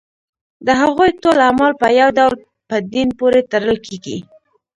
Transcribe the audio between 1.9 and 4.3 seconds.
یو ډول په دین پورې تړل کېږي.